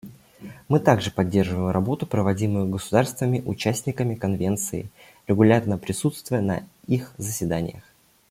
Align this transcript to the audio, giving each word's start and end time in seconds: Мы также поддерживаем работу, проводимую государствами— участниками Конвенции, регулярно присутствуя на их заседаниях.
Мы 0.67 0.79
также 0.79 1.11
поддерживаем 1.11 1.69
работу, 1.69 2.07
проводимую 2.07 2.67
государствами— 2.67 3.43
участниками 3.45 4.15
Конвенции, 4.15 4.89
регулярно 5.27 5.77
присутствуя 5.77 6.41
на 6.41 6.63
их 6.87 7.13
заседаниях. 7.17 7.83